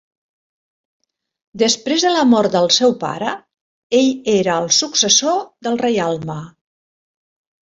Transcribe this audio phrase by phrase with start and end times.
[1.63, 3.35] Després de la mort del seu pare,
[3.99, 5.37] ell era el successor
[5.69, 6.41] del reialme.